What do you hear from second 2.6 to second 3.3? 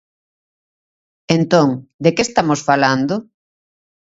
falando?